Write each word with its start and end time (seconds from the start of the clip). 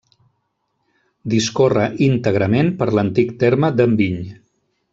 Discorre 1.33 1.85
íntegrament 2.07 2.73
per 2.81 2.89
l'antic 2.95 3.33
terme 3.45 3.73
d'Enviny. 3.79 4.21